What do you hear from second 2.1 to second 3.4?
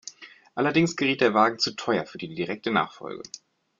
die direkte Nachfolge.